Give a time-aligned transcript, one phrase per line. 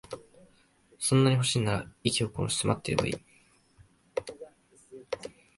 [0.97, 3.13] そんなに欲しいんなら、息を殺して待ってればいい。